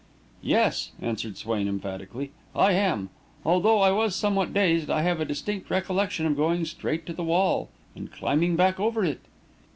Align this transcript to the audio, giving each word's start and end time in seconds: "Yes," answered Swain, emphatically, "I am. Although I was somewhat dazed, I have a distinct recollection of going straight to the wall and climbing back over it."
"Yes," 0.41 0.93
answered 0.99 1.37
Swain, 1.37 1.67
emphatically, 1.67 2.31
"I 2.55 2.71
am. 2.71 3.11
Although 3.45 3.81
I 3.81 3.91
was 3.91 4.15
somewhat 4.15 4.51
dazed, 4.51 4.89
I 4.89 5.03
have 5.03 5.21
a 5.21 5.25
distinct 5.25 5.69
recollection 5.69 6.25
of 6.25 6.35
going 6.35 6.65
straight 6.65 7.05
to 7.05 7.13
the 7.13 7.23
wall 7.23 7.69
and 7.95 8.11
climbing 8.11 8.55
back 8.55 8.79
over 8.79 9.05
it." 9.05 9.21